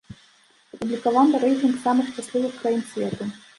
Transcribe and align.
Апублікаваны 0.75 1.43
рэйтынг 1.45 1.77
самых 1.85 2.11
шчаслівых 2.11 2.59
краін 2.65 2.83
свету. 2.97 3.33